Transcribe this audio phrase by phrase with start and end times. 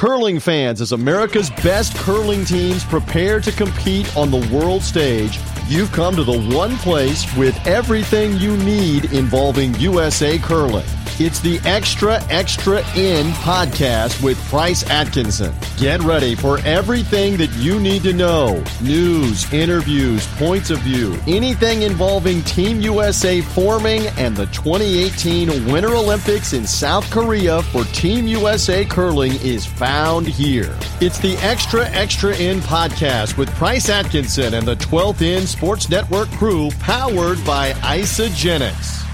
[0.00, 5.92] Curling fans, as America's best curling teams prepare to compete on the world stage, you've
[5.92, 10.86] come to the one place with everything you need involving USA curling.
[11.18, 15.52] It's the Extra Extra In podcast with Price Atkinson.
[15.76, 21.82] Get ready for everything that you need to know news, interviews, points of view, anything
[21.82, 28.84] involving Team USA forming and the 2018 Winter Olympics in South Korea for Team USA
[28.84, 30.74] curling is found here.
[31.02, 36.30] It's the Extra Extra In podcast with Price Atkinson and the 12th In Sports Network
[36.30, 39.09] crew powered by Isagenix.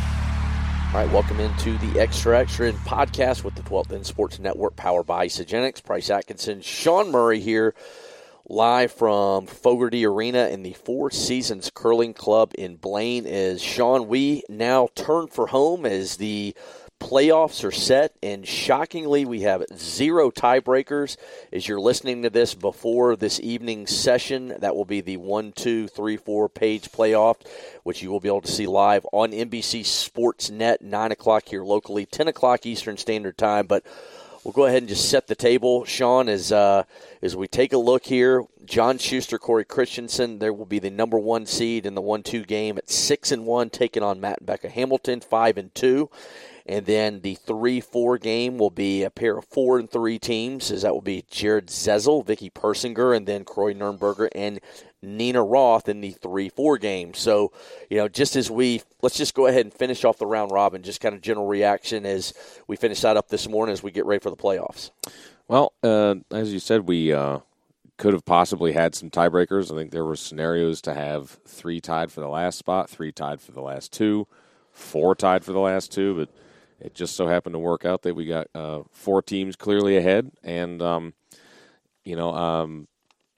[0.94, 4.76] All right, welcome into the Extra Extra in podcast with the 12th In Sports Network
[4.76, 5.84] powered by Isagenix.
[5.84, 7.74] Price Atkinson, Sean Murray here,
[8.48, 13.26] live from Fogarty Arena in the Four Seasons Curling Club in Blaine.
[13.26, 16.54] As Sean, we now turn for home as the
[17.00, 21.16] playoffs are set, and shockingly, we have zero tiebreakers.
[21.52, 25.88] As you're listening to this before this evening's session, that will be the one, two,
[25.88, 27.36] three, four page playoff,
[27.82, 31.64] which you will be able to see live on NBC Sports Net, 9 o'clock here
[31.64, 33.66] locally, 10 o'clock Eastern Standard Time.
[33.66, 33.84] But
[34.42, 36.84] we'll go ahead and just set the table, Sean, as uh,
[37.20, 38.44] as we take a look here.
[38.64, 42.78] John Shuster, Cory Christensen, there will be the number one seed in the one-two game
[42.78, 46.10] at six and one, taking on Matt Becca Hamilton, five and two.
[46.68, 50.82] And then the three-four game will be a pair of four and three teams, as
[50.82, 54.60] that will be Jered Zezel, Vicky Persinger, and then Kroy Nernberger and
[55.00, 57.14] Nina Roth in the three-four game.
[57.14, 57.52] So,
[57.88, 60.82] you know, just as we let's just go ahead and finish off the round robin,
[60.82, 62.34] just kind of general reaction as
[62.66, 64.90] we finish that up this morning as we get ready for the playoffs.
[65.46, 67.38] Well, uh, as you said, we uh,
[67.96, 69.70] could have possibly had some tiebreakers.
[69.70, 73.40] I think there were scenarios to have three tied for the last spot, three tied
[73.40, 74.26] for the last two,
[74.72, 76.28] four tied for the last two, but
[76.80, 80.30] it just so happened to work out that we got uh, four teams clearly ahead,
[80.42, 81.14] and um,
[82.04, 82.88] you know, um,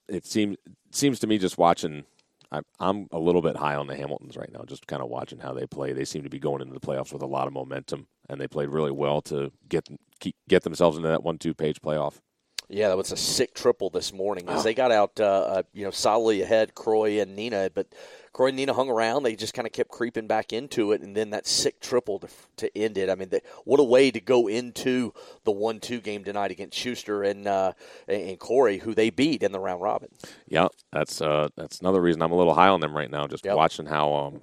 [0.09, 0.57] it seems
[0.91, 2.05] seems to me just watching.
[2.51, 5.39] I'm, I'm a little bit high on the Hamiltons right now, just kind of watching
[5.39, 5.93] how they play.
[5.93, 8.49] They seem to be going into the playoffs with a lot of momentum, and they
[8.49, 9.87] played really well to get
[10.19, 12.21] keep, get themselves into that one-two page playoff.
[12.71, 15.85] Yeah, that was a sick triple this morning as they got out, uh, uh, you
[15.85, 17.71] know, solidly ahead, Kroy and Nina.
[17.73, 17.87] But
[18.35, 19.23] Kroy and Nina hung around.
[19.23, 22.29] They just kind of kept creeping back into it, and then that sick triple to,
[22.59, 23.09] to end it.
[23.09, 25.15] I mean, the, what a way to go into
[25.45, 27.73] the one-two game tonight against Shuster and uh,
[28.07, 30.11] and Cory, who they beat in the round robin.
[30.47, 33.27] Yeah, that's uh, that's another reason I'm a little high on them right now.
[33.27, 33.57] Just Yep.
[33.57, 34.43] watching how um,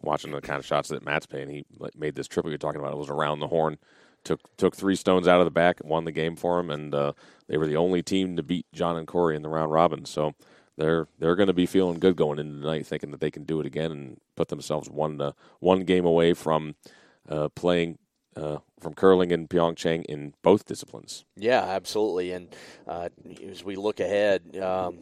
[0.00, 1.50] watching the kind of shots that Matt's paying.
[1.50, 2.92] He made this triple you're talking about.
[2.94, 3.76] It was around the horn.
[4.24, 6.94] Took took three stones out of the back, and won the game for him, and
[6.94, 7.12] uh,
[7.48, 10.04] they were the only team to beat John and Cory in the round robin.
[10.04, 10.34] So
[10.76, 13.60] they're they're going to be feeling good going into tonight, thinking that they can do
[13.60, 16.74] it again and put themselves one uh, one game away from
[17.28, 17.98] uh, playing
[18.36, 21.24] uh, from curling in Pyeongchang in both disciplines.
[21.36, 22.32] Yeah, absolutely.
[22.32, 22.48] And
[22.86, 23.08] uh,
[23.48, 24.98] as we look ahead, um,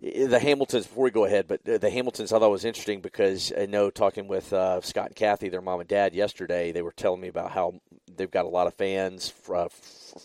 [0.00, 0.86] the Hamiltons.
[0.86, 4.28] Before we go ahead, but the Hamiltons, I thought was interesting because I know talking
[4.28, 7.52] with uh, Scott and Kathy, their mom and dad, yesterday, they were telling me about
[7.52, 7.80] how
[8.14, 9.68] they've got a lot of fans, uh,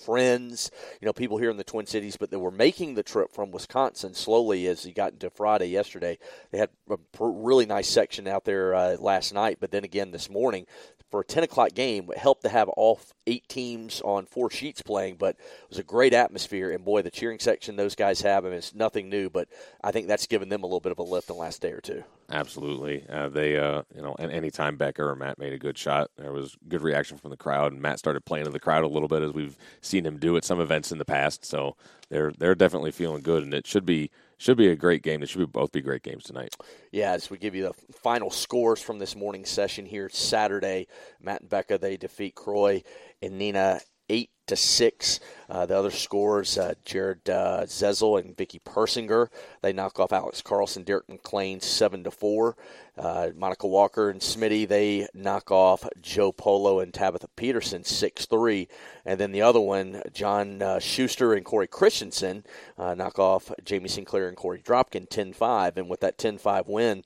[0.06, 3.32] friends, you know, people here in the Twin Cities, but they were making the trip
[3.32, 6.18] from Wisconsin slowly as he got into Friday yesterday.
[6.52, 10.30] They had a really nice section out there uh, last night, but then again this
[10.30, 10.66] morning
[11.12, 12.10] for a 10 o'clock game.
[12.10, 15.84] It helped to have all eight teams on four sheets playing, but it was a
[15.84, 16.72] great atmosphere.
[16.72, 19.50] And boy, the cheering section those guys have, I mean, it's nothing new, but
[19.84, 21.72] I think that's given them a little bit of a lift in the last day
[21.72, 22.04] or two.
[22.32, 23.06] Absolutely.
[23.10, 26.32] Uh, they, uh, you know, and anytime Becca or Matt made a good shot, there
[26.32, 27.74] was good reaction from the crowd.
[27.74, 30.38] And Matt started playing to the crowd a little bit as we've seen him do
[30.38, 31.44] at some events in the past.
[31.44, 31.76] So
[32.10, 35.22] they're they're definitely feeling good, and it should be should be a great game.
[35.22, 36.56] It should be both be great games tonight.
[36.92, 40.88] Yeah, as we give you the final scores from this morning session here Saturday,
[41.22, 42.82] Matt and Becca they defeat Kroy
[43.22, 45.20] and Nina eight to six.
[45.52, 49.28] Uh, the other scores: uh, Jered uh, Zezel and Vicky Persinger.
[49.62, 52.56] They knock off Alex Carlson, Derek McLean, seven to four.
[52.98, 58.68] Uh, Monica Walker and Smitty they knock off Joe Polo and Tabitha Peterson six three,
[59.06, 62.44] and then the other one John uh, Shuster and Cory Christensen
[62.78, 65.78] uh, knock off Jamie Sinclair and Corey Dropkin 10-5.
[65.78, 67.04] and with that 10-5 win,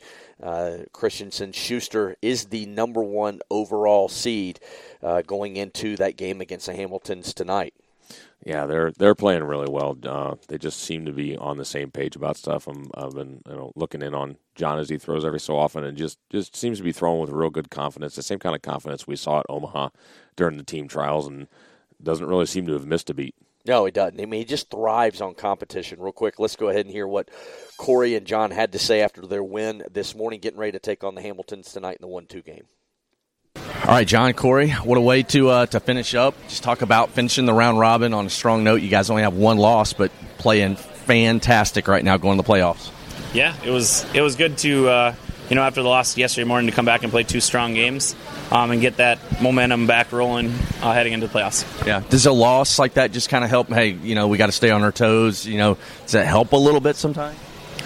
[0.91, 4.59] Christensen Shuster is the number one overall seed
[5.27, 7.73] going into that game against the Hamiltons tonight.
[8.45, 9.97] Yeah, they're they're playing really well.
[10.03, 12.67] Uh, they just seem to be on the same page about stuff.
[12.67, 15.83] I'm, I've been you know looking in on John as he throws every so often,
[15.83, 18.15] and just just seems to be throwing with real good confidence.
[18.15, 19.89] The same kind of confidence we saw at Omaha
[20.35, 21.47] during the team trials, and
[22.01, 23.33] doesn't really seem to have missed a beat.
[23.65, 24.21] No, he doesn't.
[24.21, 25.99] I mean, he just thrives on competition.
[25.99, 27.29] Real quick, let's go ahead and hear what
[27.77, 31.03] Cory and John had to say after their win this morning, getting ready to take
[31.03, 32.65] on the Hamiltons tonight in the one-two game.
[33.85, 36.33] All right, John Cory, what a way to uh, to finish up.
[36.47, 38.81] Just talk about finishing the round robin on a strong note.
[38.81, 42.89] You guys only have one loss, but playing fantastic right now, going to the playoffs.
[43.31, 45.15] Yeah, it was it was good to uh,
[45.49, 48.15] you know after the loss yesterday morning to come back and play two strong games
[48.49, 50.47] um, and get that momentum back rolling
[50.81, 51.85] uh, heading into the playoffs.
[51.85, 53.67] Yeah, does a loss like that just kind of help?
[53.67, 55.45] Hey, you know, we got to stay on our toes.
[55.45, 57.37] You know, does that help a little bit sometimes?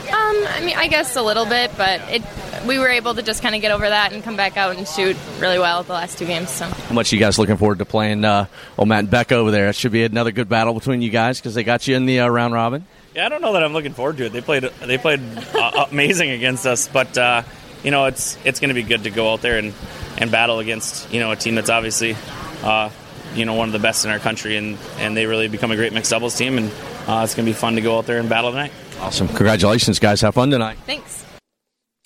[0.08, 2.24] Um, I mean, I guess a little bit, but it
[2.66, 4.88] we were able to just kind of get over that and come back out and
[4.88, 6.50] shoot really well the last two games.
[6.50, 8.46] So, how much are you guys looking forward to playing uh,
[8.78, 9.70] old Matt and Beck over there?
[9.70, 12.22] It should be another good battle between you guys because they got you in the
[12.22, 12.86] uh, round robin.
[13.16, 14.34] Yeah, I don't know that I'm looking forward to it.
[14.34, 15.22] They played they played
[15.54, 17.44] uh, amazing against us, but uh,
[17.84, 19.74] you know it's it's going to be good to go out there and,
[20.18, 22.16] and battle against you know a team that's obviously
[22.64, 22.90] uh,
[23.34, 25.76] you know one of the best in our country, and, and they really become a
[25.76, 26.72] great mixed doubles team, and
[27.08, 28.72] uh, it's going to be fun to go out there and battle tonight.
[29.00, 29.28] Awesome!
[29.28, 30.22] Congratulations, guys.
[30.22, 30.78] Have fun tonight.
[30.86, 31.26] Thanks.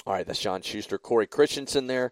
[0.06, 2.12] All right, that's John Shuster, Cory Christensen there,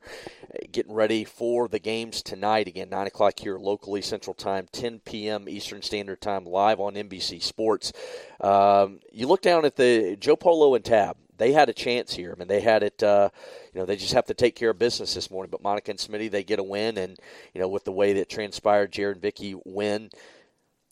[0.71, 2.69] getting ready for the games tonight.
[2.69, 5.49] Again, 9 o'clock here locally, Central Time, 10 p.m.
[5.49, 7.91] Eastern Standard Time, live on NBC Sports.
[8.39, 11.17] Um, you look down at the Joe Polo and Tab.
[11.37, 12.33] They had a chance here.
[12.33, 13.03] I mean, they had it.
[13.03, 13.29] Uh,
[13.73, 15.49] you know, they just have to take care of business this morning.
[15.51, 17.19] But Monica and Smitty, they get a win, and
[17.53, 20.11] you know, with the way that transpired, Jered and Vicky win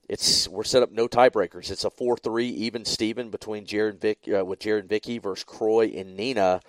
[0.09, 1.69] it's we're set up no tiebreakers.
[1.69, 5.43] It's a four three even Steven between Jered and Vic uh, with Jered Vicky versus
[5.43, 6.61] Kroy and Nina.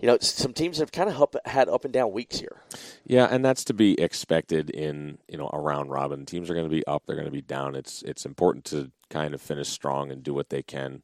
[0.00, 2.62] You know, some teams have kind of up, had up and down weeks here.
[3.06, 6.26] Yeah, and that's to be expected in you know a round robin.
[6.26, 7.74] Teams are going to be up, they're going to be down.
[7.74, 11.02] It's it's important to kind of finish strong and do what they can.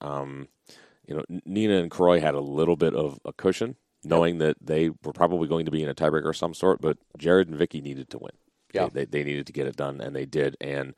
[0.00, 0.48] Um,
[1.06, 4.90] you know, Nina and Kroy had a little bit of a cushion, knowing that they
[4.90, 6.80] were probably going to be in a tiebreaker of some sort.
[6.80, 8.32] But Jered and Vicky needed to win.
[8.72, 8.88] Yeah.
[8.88, 10.56] They, they, they needed to get it done, and they did.
[10.60, 10.94] And,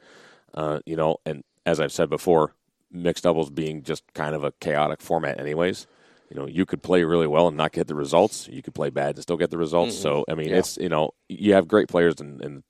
[0.54, 2.54] uh, you know, and as I've said before,
[2.90, 5.86] mixed doubles being just kind of a chaotic format, anyways.
[6.30, 8.48] You know, you could play really well and not get the results.
[8.50, 9.94] You could play bad and still get the results.
[9.94, 10.02] Mm-hmm.
[10.02, 10.56] So, I mean, Yeah.
[10.58, 12.62] it's, you know, you have great players and, and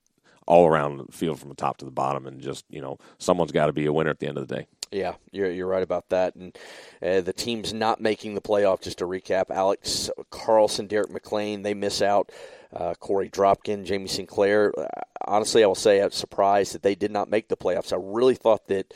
[0.46, 3.50] all around the field from the top to the bottom, and just, you know, someone's
[3.52, 4.66] got to be a winner at the end of the day.
[4.92, 6.36] Yeah, you're you're right about that.
[6.36, 6.56] And
[7.02, 8.80] uh, the teams not making the playoff.
[8.80, 12.30] Just to recap: Alex Carlson, Derek McLean, they miss out.
[12.72, 14.72] Uh, Corey Dropkin, Jamie Sinclair.
[14.78, 14.86] Uh,
[15.26, 17.92] honestly, I will say I'm surprised that they did not make the playoffs.
[17.92, 18.94] I really thought that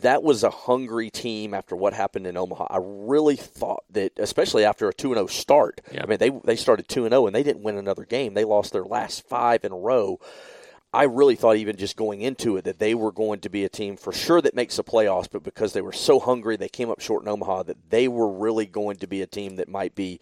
[0.00, 2.66] that was a hungry team after what happened in Omaha.
[2.70, 5.80] I really thought that, especially after a two and zero start.
[5.92, 6.02] Yeah.
[6.02, 8.34] I mean, they they started two and zero and they didn't win another game.
[8.34, 10.20] They lost their last five in a row.
[10.92, 13.68] I really thought even just going into it that they were going to be a
[13.68, 16.88] team for sure that makes the playoffs, but because they were so hungry, they came
[16.88, 19.94] up short in Omaha that they were really going to be a team that might
[19.94, 20.18] be.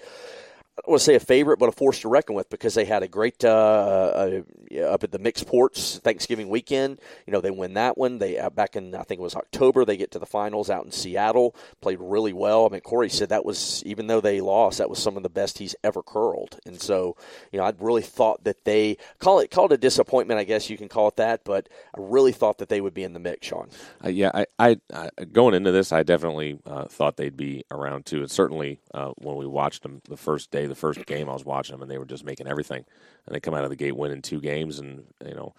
[0.78, 2.84] I don't want to say a favorite, but a force to reckon with because they
[2.84, 7.00] had a great uh, uh, up at the Mixed Ports Thanksgiving weekend.
[7.26, 8.18] You know, they win that one.
[8.18, 9.86] They uh, back in I think it was October.
[9.86, 11.56] They get to the finals out in Seattle.
[11.80, 12.66] Played really well.
[12.66, 15.30] I mean, Corey said that was even though they lost, that was some of the
[15.30, 16.58] best he's ever curled.
[16.66, 17.16] And so,
[17.52, 20.38] you know, I really thought that they call it call it a disappointment.
[20.38, 21.42] I guess you can call it that.
[21.44, 23.70] But I really thought that they would be in the mix, Sean.
[24.04, 28.04] Uh, yeah, I, I, I going into this, I definitely uh, thought they'd be around
[28.04, 28.20] too.
[28.20, 31.44] And certainly uh, when we watched them the first day, the first game, I was
[31.44, 32.84] watching them, and they were just making everything.
[33.26, 35.54] And they come out of the gate winning two games, and you know,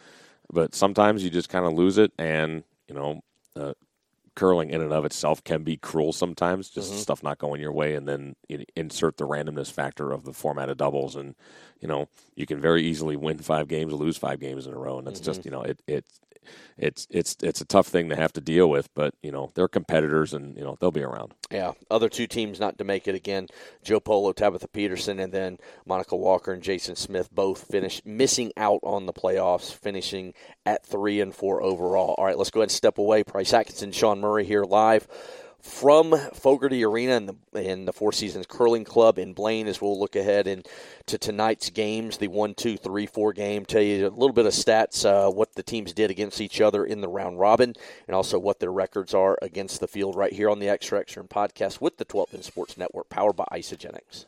[0.51, 3.21] but sometimes you just kind of lose it, and you know,
[3.55, 3.73] uh,
[4.35, 6.69] curling in and of itself can be cruel sometimes.
[6.69, 6.97] Just Mhm.
[6.97, 10.69] stuff not going your way, and then you insert the randomness factor of the format
[10.69, 11.35] of doubles, and
[11.81, 14.77] you know, you can very easily win five games, or lose five games in a
[14.77, 15.45] row, and that's just Mhm.
[15.45, 16.19] you know, it it's
[16.77, 19.67] it's it's it's a tough thing to have to deal with, but you know they're
[19.67, 21.33] competitors, and you know they'll be around.
[21.51, 23.47] Yeah, other two teams not to make it again:
[23.83, 28.79] Joe Polo, Tabitha Peterson, and then Monica Walker and Jason Smith both finished missing out
[28.83, 30.33] on the playoffs, finishing
[30.65, 32.15] at three and four overall.
[32.17, 33.23] All right, let's go ahead and step away.
[33.23, 35.07] Price Atkinson, Sean Murray here live
[35.61, 39.99] from Fogarty Arena and the, and the Four Seasons Curling Club in Blaine as we'll
[39.99, 43.65] look ahead into tonight's games, the one, two, three, four game.
[43.65, 46.85] Tell you a little bit of stats, uh, what the teams did against each other
[46.85, 47.73] in the round robin,
[48.07, 51.21] and also what their records are against the field right here on the Extra Extra
[51.21, 54.25] and podcast with the 12th and Sports Network, powered by Isagenix.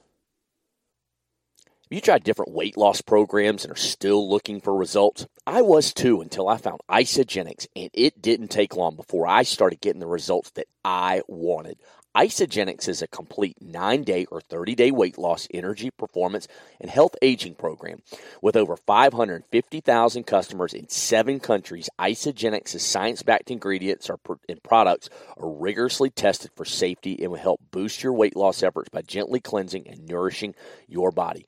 [1.92, 5.26] You tried different weight loss programs and are still looking for results?
[5.48, 9.82] I was too until I found Isagenix, and it didn't take long before I started
[9.82, 11.80] getting the results that I wanted.
[12.20, 16.50] Isagenix is a complete nine day or 30 day weight loss, energy, performance,
[16.82, 18.02] and health aging program.
[18.42, 25.50] With over 550,000 customers in seven countries, Isagenix's science backed ingredients are, and products are
[25.50, 29.88] rigorously tested for safety and will help boost your weight loss efforts by gently cleansing
[29.88, 30.56] and nourishing
[30.90, 31.46] your body.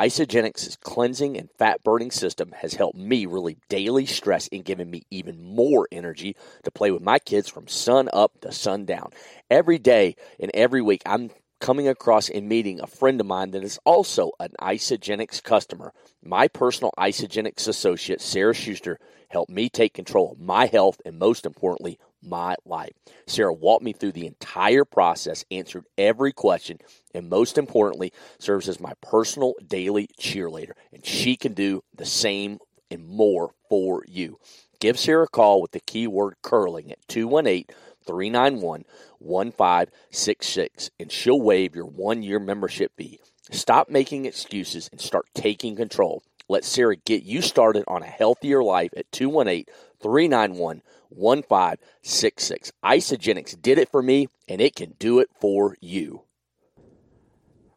[0.00, 5.02] Isagenix's cleansing and fat burning system has helped me relieve daily stress and given me
[5.10, 9.10] even more energy to play with my kids from sun up to sundown.
[9.50, 11.28] Every day and every week, I'm
[11.60, 15.92] coming across and meeting a friend of mine that is also an Isagenix customer.
[16.24, 21.44] My personal Isagenix associate, Sarah Schuster, helped me take control of my health and, most
[21.44, 22.92] importantly, my life.
[23.26, 26.78] Sarah walked me through the entire process, answered every question,
[27.14, 30.72] and most importantly, serves as my personal daily cheerleader.
[30.92, 32.58] And she can do the same
[32.90, 34.38] and more for you.
[34.80, 37.66] Give Sarah a call with the keyword curling at 218
[38.06, 38.84] 391
[39.18, 43.20] 1566, and she'll waive your one year membership fee.
[43.50, 46.22] Stop making excuses and start taking control.
[46.48, 49.66] Let Sarah get you started on a healthier life at 218
[50.00, 52.72] 391 1566.
[52.84, 56.22] Isagenix did it for me, and it can do it for you.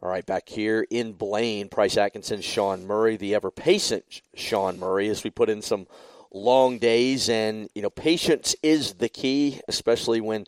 [0.03, 5.07] All right, back here in Blaine, Price Atkinson, Sean Murray, the ever patient Sean Murray,
[5.07, 5.87] as we put in some
[6.33, 7.29] long days.
[7.29, 10.43] And, you know, patience is the key, especially when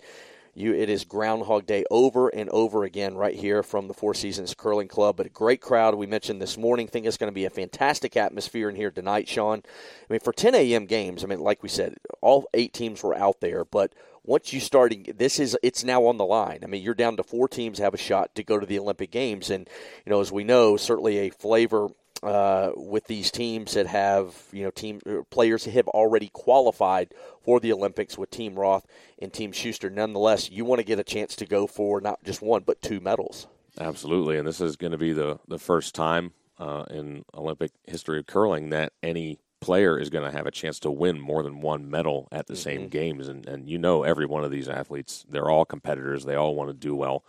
[0.56, 4.54] you, it is Groundhog Day over and over again right here from the Four Seasons
[4.54, 5.16] Curling Club.
[5.16, 6.88] But a great crowd we mentioned this morning.
[6.88, 9.60] Think it's going to be a fantastic atmosphere in here tonight, Sean.
[9.66, 10.86] I mean, for 10 a.m.
[10.86, 13.94] games, I mean, like we said, all eight teams were out there, but
[14.26, 17.24] once you starting this is it's now on the line i mean you're down to
[17.24, 19.70] four teams have a shot to go to the olympic games and
[20.06, 21.90] you know as we know certainly a flavor
[22.24, 27.14] uh, with these teams that have you know team uh, players have already qualified
[27.44, 28.86] for the Olympics with Team Roth
[29.20, 29.90] and Team Shuster.
[29.90, 33.00] Nonetheless, you want to get a chance to go for not just one but two
[33.00, 33.48] medals.
[33.80, 38.20] Absolutely, and this is going to be the the first time uh, in Olympic history
[38.20, 41.60] of curling that any player is going to have a chance to win more than
[41.60, 42.62] one medal at the mm-hmm.
[42.62, 43.28] same games.
[43.28, 46.24] And, and you know, every one of these athletes, they're all competitors.
[46.24, 47.24] They all want to do well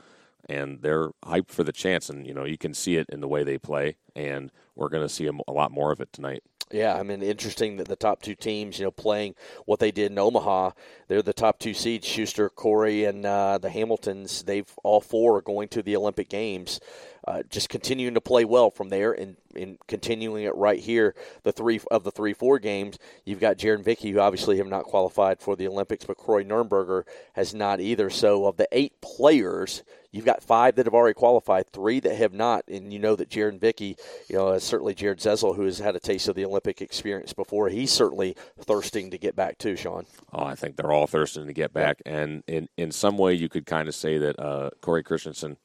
[0.48, 2.08] and they're hyped for the chance.
[2.08, 5.06] And you know, you can see it in the way they play, and we're going
[5.06, 6.42] to see a lot more of it tonight.
[6.72, 10.10] Yeah, I mean, interesting that the top two teams, you know, playing what they did
[10.10, 10.72] in Omaha,
[11.06, 12.06] they're the top two seeds.
[12.06, 14.42] Shuster, Cory, and uh, the Hamiltons.
[14.42, 16.80] They've all four are going to the Olympic Games.
[17.26, 21.12] Uh, just continuing to play well from there and, and continuing it right here.
[21.42, 24.84] The three of the three four games, you've got Jered Vicky, who obviously have not
[24.84, 27.02] qualified for the Olympics, but Kroy Nernberger
[27.32, 28.10] has not either.
[28.10, 32.32] So of the eight players, you've got five that have already qualified, three that have
[32.32, 33.96] not, and you know that Jered Vicky,
[34.28, 37.68] you know, certainly Jered Zezel, who has had a taste of the Olympic experience before,
[37.70, 39.74] he's certainly thirsting to get back too.
[39.74, 40.06] Sean.
[40.32, 43.48] Oh, I think they're all thirsting to get back, and in in some way, you
[43.48, 45.56] could kind of say that uh, Cory Christensen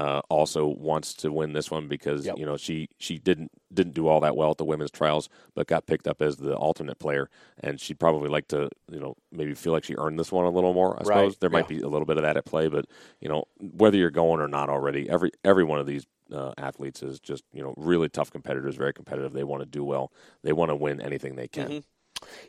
[0.00, 2.38] uh, also wants to win this one because yep.
[2.38, 5.66] you know she she didn't didn't do all that well at the women's trials, but
[5.66, 7.28] got picked up as the alternate player,
[7.62, 10.50] and she'd probably like to you know maybe feel like she earned this one a
[10.50, 10.98] little more.
[10.98, 12.86] I suppose there might be a little bit of that at play, but
[13.20, 17.02] you know whether you're going or not already, every every one of these uh, athletes
[17.02, 19.34] is just you know really tough competitors, very competitive.
[19.34, 20.12] They want to do well.
[20.42, 21.68] They want to win anything they can.
[21.68, 21.78] Mm-hmm.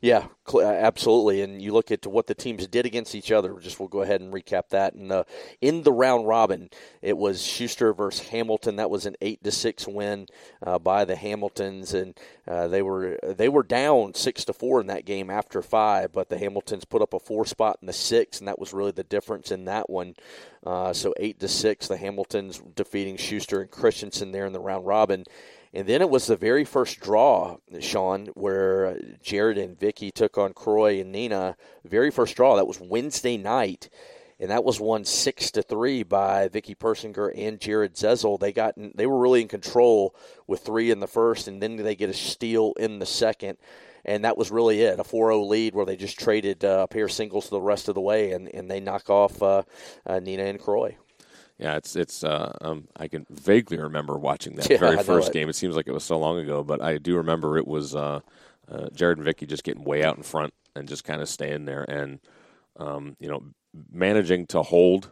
[0.01, 1.41] Yeah, uh, absolutely.
[1.41, 3.57] And you look at what the teams did against each other.
[3.59, 4.93] Just we'll go ahead and recap that.
[4.93, 5.23] And uh,
[5.61, 6.69] in the round robin,
[7.01, 8.75] it was Shuster versus Hamilton.
[8.77, 10.27] That was an eight to six win
[10.65, 14.87] uh, by the Hamiltons, and uh, they were they were down six to four in
[14.87, 16.11] that game after five.
[16.11, 18.91] But the Hamiltons put up a four spot in the six, and that was really
[18.91, 20.15] the difference in that one.
[20.65, 24.85] Uh, so eight to six, the Hamiltons defeating Shuster and Christensen there in the round
[24.85, 25.25] robin.
[25.73, 30.53] And then it was the very first draw, Sean, where Jered and Vicky took on
[30.53, 31.55] Kroy and Nina.
[31.85, 32.57] Very first draw.
[32.57, 33.89] That was Wednesday night,
[34.37, 38.37] and that was won six to three by Vicky Persinger and Jered Zezel.
[38.37, 40.13] They got they were really in control
[40.45, 43.57] with three in the first, and then they get a steal in the second.
[44.03, 47.05] And that was really it, a 4-0 lead where they just traded uh, a pair
[47.05, 49.61] of singles the rest of the way, and, and they knock off uh,
[50.07, 50.97] uh, Nina and Kroy.
[51.61, 52.23] Yeah, it's it's.
[52.23, 55.33] Uh, um, I can vaguely remember watching that yeah, very first it.
[55.33, 55.49] game.
[55.49, 58.21] It seems like it was so long ago, but I do remember it was uh,
[58.69, 61.65] uh, Jered and Vicky just getting way out in front and just kind of staying
[61.65, 61.83] there.
[61.89, 62.19] And
[62.77, 63.43] Um, you know,
[63.91, 65.11] managing to hold,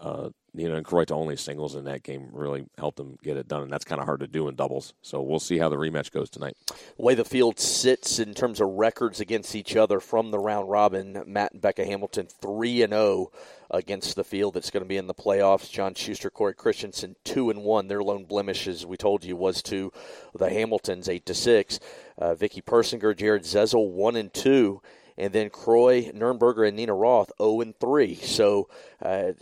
[0.00, 3.36] uh, you know, and Kroy to only singles in that game really helped them get
[3.36, 4.94] it done, and that's kind of hard to do in doubles.
[5.02, 6.56] So we'll see how the rematch goes tonight.
[6.66, 10.70] The way the field sits in terms of records against each other from the round
[10.70, 13.32] robin, Matt and Becca Hamilton three and zero
[13.70, 15.70] against the field that's going to be in the playoffs.
[15.70, 17.88] John Shuster, Corey Christensen two and one.
[17.88, 19.92] Their lone blemish, as we told you, was to
[20.34, 21.80] the Hamiltons eight to six.
[22.16, 24.80] Uh, Vicky Persinger, Jered Zezel one and two
[25.16, 28.16] and then Kroy, Nernberger, and Nina Roth 0 and 3.
[28.16, 28.68] So
[29.00, 29.32] uh,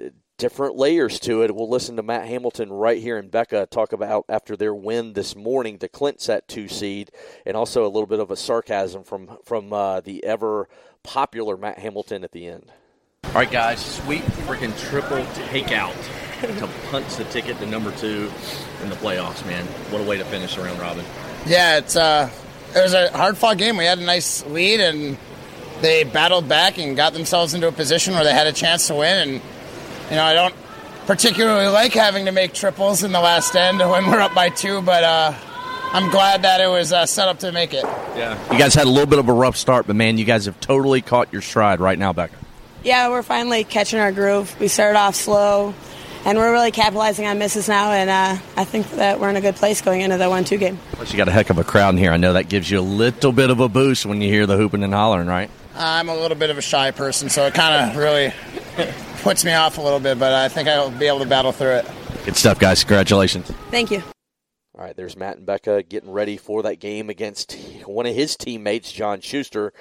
[0.42, 1.54] different layers to it.
[1.54, 5.36] We'll listen to Matt Hamilton right here and Becca talk about after their win this
[5.36, 7.12] morning to clinch that two seed,
[7.46, 10.68] and also a little bit of a sarcasm from from uh, the ever
[11.04, 12.72] popular Matt Hamilton at the end.
[13.26, 15.94] All right, guys, sweet freaking triple takeout
[16.58, 18.28] to punch the ticket to number two
[18.82, 19.64] in the playoffs, man.
[19.90, 21.04] What a way to finish the round robin.
[21.46, 22.28] Yeah, it's uh,
[22.74, 23.76] it was a hard fought game.
[23.76, 25.16] We had a nice lead and
[25.82, 28.96] they battled back and got themselves into a position where they had a chance to
[28.96, 29.28] win.
[29.28, 29.42] And
[30.12, 30.54] you know, I don't
[31.06, 34.82] particularly like having to make triples in the last end when we're up by two,
[34.82, 35.32] but uh,
[35.94, 37.84] I'm glad that it was uh, set up to make it.
[38.14, 40.44] Yeah, you guys had a little bit of a rough start, but man, you guys
[40.44, 42.36] have totally caught your stride right now, Becca.
[42.84, 44.54] Yeah, we're finally catching our groove.
[44.60, 45.72] We started off slow,
[46.26, 47.92] and we're really capitalizing on misses now.
[47.92, 50.78] And uh, I think that we're in a good place going into the one-two game.
[50.92, 52.12] Plus, you got a heck of a crowd in here.
[52.12, 54.58] I know that gives you a little bit of a boost when you hear the
[54.58, 55.48] hooping and hollering, right?
[55.74, 58.34] I'm a little bit of a shy person, so it kind of really
[59.22, 61.76] puts me off a little bit, but I think I'll be able to battle through
[61.76, 61.86] it.
[62.24, 62.82] Good stuff, guys.
[62.82, 63.46] Congratulations.
[63.70, 64.02] Thank you.
[64.74, 68.36] All right, there's Matt and Becca getting ready for that game against one of his
[68.36, 69.72] teammates, John Shuster,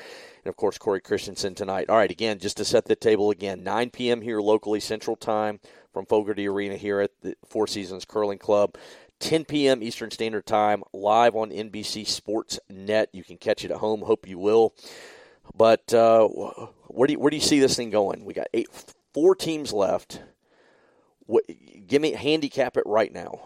[0.44, 1.90] and of course Cory Christensen tonight.
[1.90, 4.22] All right, again, just to set the table again, 9 p.m.
[4.22, 5.60] here locally Central Time
[5.92, 8.76] from Fogarty Arena here at the Four Seasons Curling Club.
[9.20, 9.82] 10 p.m.
[9.82, 13.10] Eastern Standard Time, live on NBC Sports Net.
[13.12, 14.02] You can catch it at home.
[14.02, 14.74] Hope you will.
[15.56, 16.28] But uh,
[16.88, 18.26] where do you, where do you see this thing going?
[18.26, 18.68] We got eight,
[19.14, 20.22] four teams left.
[21.26, 21.44] What,
[21.88, 23.46] give me handicap it right now.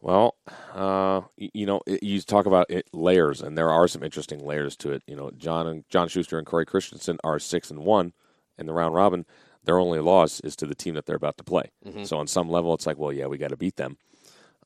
[0.00, 0.36] Well,
[0.74, 4.92] uh, you know, you talk about it, layers, and there are some interesting layers to
[4.92, 5.02] it.
[5.06, 8.14] You know, John and John Shuster and Cory Christensen are six and one
[8.58, 9.26] in the round robin.
[9.64, 11.70] Their only loss is to the team that they're about to play.
[11.86, 12.04] Mm-hmm.
[12.04, 13.98] So on some level, it's like, well, yeah, we got to beat them.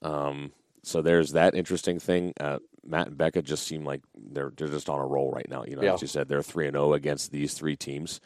[0.02, 0.52] Um,
[0.84, 2.32] so there's that interesting thing.
[2.38, 5.64] Uh, Matt and Becca just seem like they're they're just on a roll right now.
[5.64, 5.94] You know, yeah.
[5.94, 8.20] as you said, they're three and zero oh against these three teams,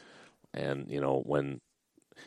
[0.53, 1.61] and you know when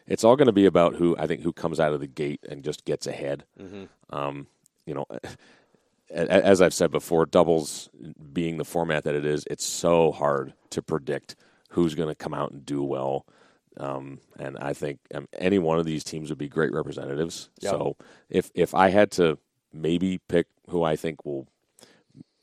[0.06, 2.40] it's all going to be about who I think who comes out of the gate
[2.48, 3.44] and just gets ahead.
[3.60, 3.84] Mm-hmm.
[4.14, 4.46] Um,
[4.86, 5.06] you know,
[6.10, 7.88] as I've said before, doubles
[8.32, 11.36] being the format that it is, it's so hard to predict
[11.70, 13.26] who's going to come out and do well.
[13.78, 17.48] Um, and I think um, any one of these teams would be great representatives.
[17.60, 17.70] Yep.
[17.70, 17.96] So
[18.28, 19.38] if if I had to
[19.72, 21.48] maybe pick who I think will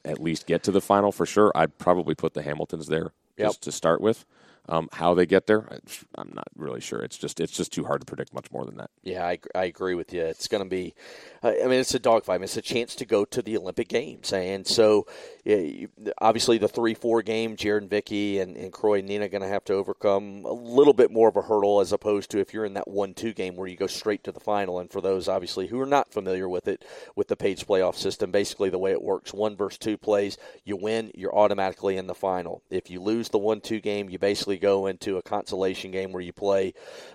[0.03, 3.49] at least get to the final for sure, I'd probably put the Hamiltons there yep.
[3.49, 4.25] just to start with.
[4.71, 5.67] Um, how they get there,
[6.13, 6.99] I'm not really sure.
[6.99, 8.91] It's just it's just too hard to predict much more than that.
[9.01, 10.21] Yeah, I, I agree with you.
[10.21, 10.93] It's going to be,
[11.41, 12.43] I mean, it's a dogfight.
[12.43, 15.07] It's a chance to go to the Olympic Games, and so
[15.43, 15.87] yeah,
[16.21, 19.47] obviously the three four game, Jered and Vicky and, and Kroy and Nina going to
[19.47, 22.65] have to overcome a little bit more of a hurdle as opposed to if you're
[22.65, 24.79] in that one two game where you go straight to the final.
[24.79, 28.31] And for those obviously who are not familiar with it, with the Page playoff system,
[28.31, 32.13] basically the way it works: one versus two plays, you win, you're automatically in the
[32.13, 32.61] final.
[32.69, 36.21] If you lose the one two game, you basically go into a consolation game where
[36.21, 36.73] you play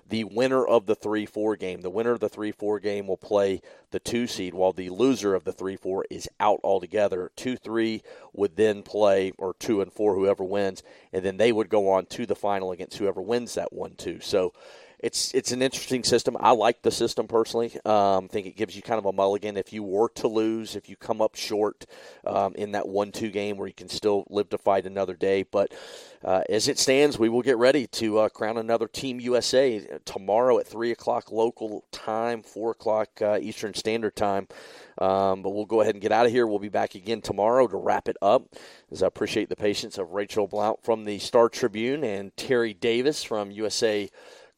[0.08, 1.82] the winner of the 3 4 game.
[1.82, 5.34] The winner of the 3 4 game will play the 2 seed, while the loser
[5.34, 7.30] of the 3 4 is out altogether.
[7.36, 8.02] 2 3
[8.32, 12.06] would then play, or 2 and 4, whoever wins, and then they would go on
[12.06, 14.20] to the final against whoever wins that 1 2.
[14.20, 14.52] So
[15.04, 16.34] it's it's an interesting system.
[16.40, 17.70] I like the system personally.
[17.84, 20.76] Um, I think it gives you kind of a mulligan if you were to lose,
[20.76, 21.84] if you come up short
[22.26, 25.42] um, in that one-two game where you can still live to fight another day.
[25.42, 25.74] But
[26.24, 30.58] uh, as it stands, we will get ready to uh, crown another Team USA tomorrow
[30.58, 34.48] at three o'clock local time, four o'clock uh, Eastern Standard Time.
[34.96, 36.46] Um, but we'll go ahead and get out of here.
[36.46, 38.54] We'll be back again tomorrow to wrap it up.
[38.90, 43.22] As I appreciate the patience of Rachel Blount from the Star Tribune and Terry Davis
[43.22, 44.08] from USA.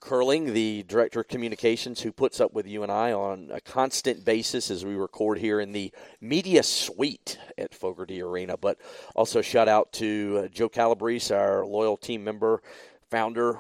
[0.07, 4.25] Curling, the director of communications, who puts up with you and I on a constant
[4.25, 5.91] basis as we record here in the
[6.21, 8.57] media suite at Fogarty Arena.
[8.57, 8.79] But
[9.17, 12.63] also shout out to uh, Joe Calabrese, our loyal team member,
[13.11, 13.59] founder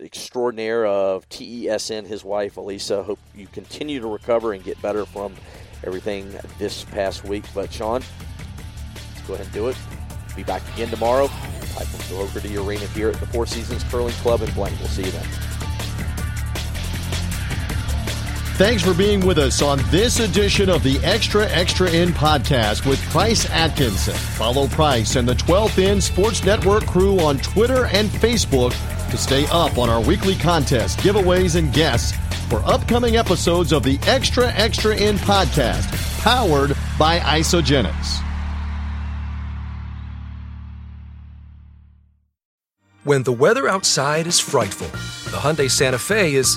[0.00, 3.02] extraordinaire of TESN, his wife Elisa.
[3.02, 5.34] Hope you continue to recover and get better from
[5.84, 7.44] everything this past week.
[7.54, 8.02] But Sean,
[9.14, 9.76] let's go ahead and do it.
[10.34, 11.24] Be back again tomorrow.
[11.24, 14.74] Live from Fogarty Arena here at the Four Seasons Curling Club in Blaine.
[14.78, 15.61] We'll see you then.
[18.62, 23.02] Thanks for being with us on this edition of the Extra Extra In podcast with
[23.10, 24.14] Price Atkinson.
[24.14, 28.70] Follow Price and the 12th In Sports Network crew on Twitter and Facebook
[29.10, 32.16] to stay up on our weekly contests, giveaways, and guests
[32.48, 38.22] for upcoming episodes of the Extra Extra In podcast, powered by Isagenix.
[43.02, 44.86] When the weather outside is frightful,
[45.32, 46.56] the Hyundai Santa Fe is,